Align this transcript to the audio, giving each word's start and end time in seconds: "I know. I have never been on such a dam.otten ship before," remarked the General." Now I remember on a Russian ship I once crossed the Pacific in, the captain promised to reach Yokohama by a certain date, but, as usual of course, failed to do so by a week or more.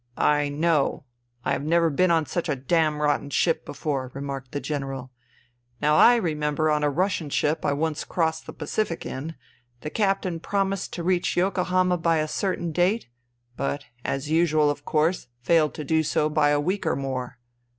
"I 0.41 0.49
know. 0.49 1.05
I 1.45 1.51
have 1.51 1.63
never 1.63 1.91
been 1.91 2.09
on 2.09 2.25
such 2.25 2.49
a 2.49 2.55
dam.otten 2.55 3.29
ship 3.29 3.63
before," 3.63 4.09
remarked 4.15 4.51
the 4.51 4.59
General." 4.59 5.11
Now 5.79 5.95
I 5.95 6.15
remember 6.15 6.71
on 6.71 6.83
a 6.83 6.89
Russian 6.89 7.29
ship 7.29 7.63
I 7.63 7.73
once 7.73 8.03
crossed 8.03 8.47
the 8.47 8.51
Pacific 8.53 9.05
in, 9.05 9.35
the 9.81 9.91
captain 9.91 10.39
promised 10.39 10.91
to 10.93 11.03
reach 11.03 11.37
Yokohama 11.37 11.99
by 11.99 12.17
a 12.17 12.27
certain 12.27 12.71
date, 12.71 13.09
but, 13.55 13.83
as 14.03 14.27
usual 14.27 14.71
of 14.71 14.85
course, 14.85 15.27
failed 15.43 15.75
to 15.75 15.83
do 15.85 16.01
so 16.01 16.29
by 16.29 16.49
a 16.49 16.59
week 16.59 16.87
or 16.87 16.95
more. 16.95 17.37